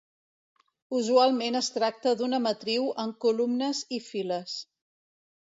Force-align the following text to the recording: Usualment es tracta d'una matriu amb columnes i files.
Usualment 0.99 1.57
es 1.59 1.69
tracta 1.75 2.13
d'una 2.21 2.39
matriu 2.47 2.89
amb 3.05 3.21
columnes 3.27 3.83
i 4.01 4.03
files. 4.09 4.59